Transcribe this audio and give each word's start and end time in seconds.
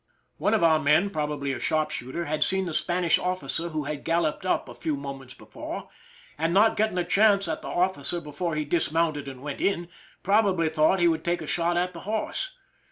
One 0.39 0.55
of 0.55 0.63
our 0.63 0.79
men, 0.79 1.11
probably 1.11 1.53
a 1.53 1.59
sharp 1.59 1.91
shooter, 1.91 2.25
had 2.25 2.43
seen 2.43 2.65
the 2.65 2.73
Spanish 2.73 3.19
officer 3.19 3.69
who 3.69 3.83
had 3.83 4.03
galloped 4.03 4.47
up 4.47 4.67
a 4.67 4.73
few 4.73 4.95
moments 4.95 5.35
before, 5.35 5.89
and 6.39 6.51
not 6.55 6.75
getting 6.75 6.97
a 6.97 7.03
chance 7.03 7.47
at 7.47 7.61
the 7.61 7.67
officer 7.67 8.19
before 8.19 8.55
he 8.55 8.65
dismounted 8.65 9.27
and 9.27 9.43
went 9.43 9.61
in, 9.61 9.89
prob 10.23 10.47
ably 10.47 10.69
thought 10.69 10.99
he 11.01 11.07
would 11.07 11.23
take 11.23 11.43
a 11.43 11.45
shot 11.45 11.77
at 11.77 11.93
the 11.93 11.99
horse. 12.09 12.49